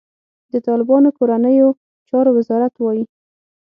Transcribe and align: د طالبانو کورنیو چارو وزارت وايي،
د 0.51 0.53
طالبانو 0.67 1.09
کورنیو 1.17 1.67
چارو 2.09 2.29
وزارت 2.37 2.73
وايي، 2.79 3.03